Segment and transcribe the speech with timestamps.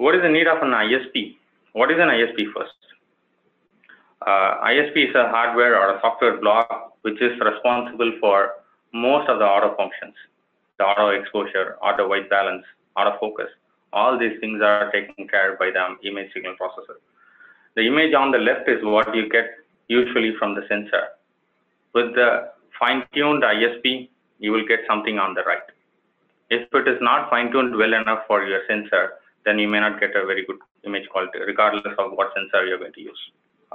[0.00, 1.36] what is the need of an ISP?
[1.74, 2.78] What is an ISP first?
[4.26, 8.52] Uh, ISP is a hardware or a software block which is responsible for
[8.94, 10.14] most of the auto functions,
[10.78, 12.64] the auto exposure, auto white balance,
[12.96, 13.48] auto focus.
[13.92, 16.96] All these things are taken care of by the image signal processor.
[17.76, 19.50] The image on the left is what you get
[19.88, 21.08] usually from the sensor.
[21.92, 24.08] With the fine-tuned ISP,
[24.38, 25.68] you will get something on the right.
[26.48, 30.10] If it is not fine-tuned well enough for your sensor, then you may not get
[30.16, 33.20] a very good image quality, regardless of what sensor you're going to use.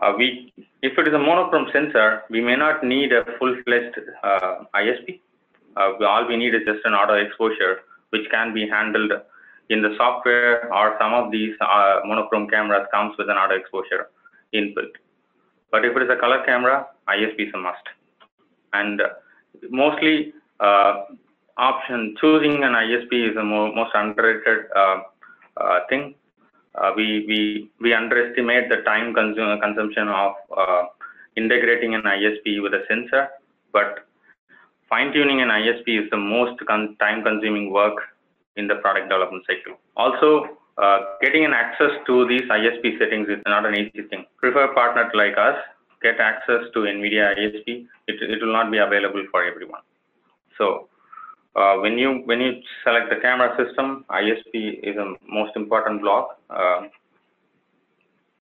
[0.01, 4.63] Uh, we, if it is a monochrome sensor, we may not need a full-fledged uh,
[4.75, 5.21] ISP.
[5.77, 9.11] Uh, all we need is just an auto exposure, which can be handled
[9.69, 14.09] in the software or some of these uh, monochrome cameras comes with an auto exposure
[14.53, 14.93] inbuilt.
[15.71, 17.85] But if it is a color camera, ISP is a must.
[18.73, 19.01] And
[19.69, 21.05] mostly uh,
[21.57, 24.97] option choosing an ISP is the mo most underrated uh,
[25.89, 26.15] thing
[26.77, 30.83] uh, we, underestimate the time consum consumption of uh,
[31.37, 33.29] integrating an ISP with a sensor,
[33.71, 34.07] but
[34.89, 37.95] fine tuning an ISP is the most con time consuming work
[38.57, 39.77] in the product development cycle.
[39.95, 44.25] Also, uh, getting an access to these ISP settings is not an easy thing.
[44.37, 45.55] Prefer partners like us
[46.01, 47.87] get access to NVIDIA ISP.
[48.07, 49.81] It, it will not be available for everyone.
[50.57, 50.89] So
[51.55, 56.39] uh, when you when you select the camera system, ISP is a most important block.
[56.49, 56.87] Uh,